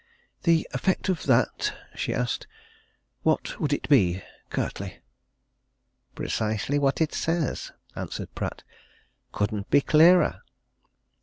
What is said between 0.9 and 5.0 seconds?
of that?" she asked. "What would it be curtly?"